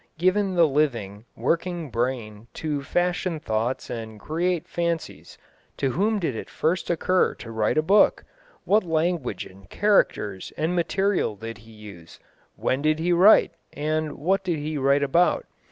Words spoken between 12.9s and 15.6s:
he write, and what did he write about?